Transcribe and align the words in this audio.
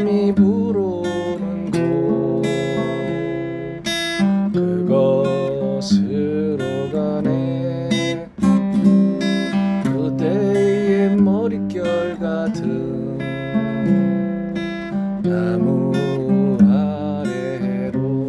바람이 0.00 0.34
불어오는 0.34 1.70
곳. 1.70 2.42
그곳으로 4.52 6.64
가네. 6.90 8.26
그대의 9.84 11.16
머릿결 11.16 12.18
같은 12.18 13.18
나무 15.22 15.92
아래로 16.62 18.28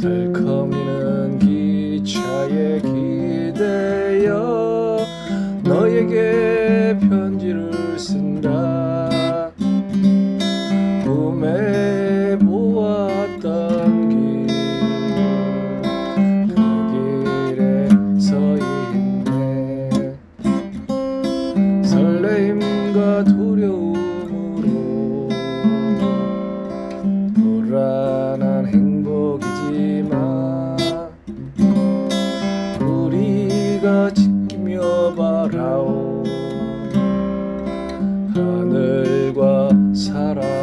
들컹이는 0.00 1.38
기차에 1.38 2.80
기대어 2.82 4.34
너에게 5.64 6.96
편지를 7.00 7.72
우리가 33.84 34.10
지키며 34.14 35.14
바라오. 35.14 36.24
하늘과 38.34 39.68
사람 39.94 40.53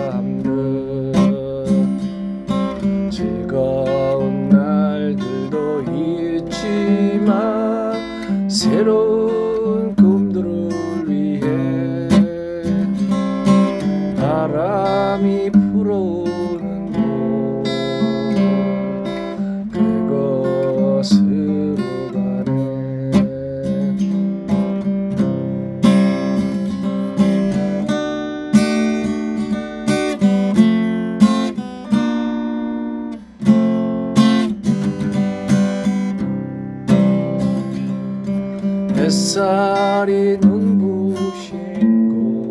햇살이 39.32 40.38
눈부신 40.42 41.56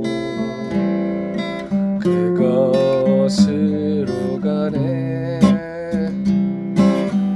곳. 0.01 0.09
그곳으로 3.21 3.61
가네. 4.41 5.41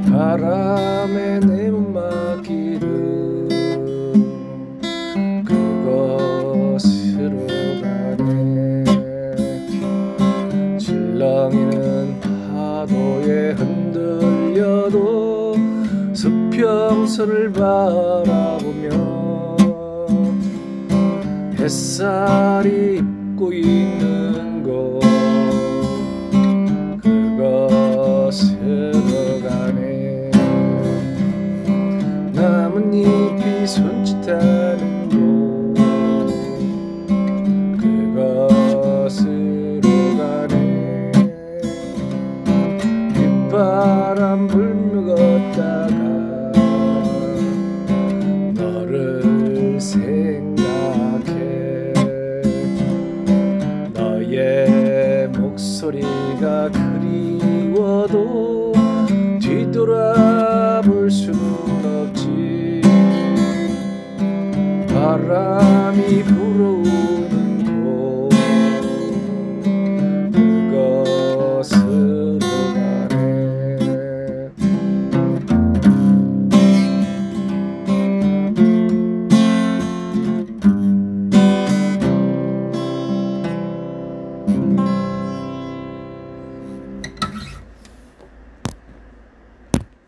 바람에 0.08 1.40
내몸 1.40 1.92
맡기듯 1.92 2.88
그곳으로 5.44 7.36
가네. 7.82 8.84
질렁이는 10.78 12.18
파도에 12.48 13.52
흔들려도 13.52 14.94
수평선을 16.14 17.52
바라보며 17.52 19.33
햇살이 21.64 22.98
입고 22.98 23.50
있는 23.50 24.62
곳 24.62 25.00
그곳으로 27.02 29.00
가네. 29.40 30.30
나뭇잎이 32.34 33.66
손짓하는 33.66 35.08
곳 35.08 35.14
그곳으로 37.80 39.80
가네. 40.18 41.12
빗바람 43.14 44.48
불며 44.48 44.83
소리가 55.84 56.70
그리워도 56.70 58.72
뒤돌아볼 59.38 61.10
수는 61.10 62.08
없지. 62.08 62.80
바람이 64.88 66.22
불어오는 66.22 67.03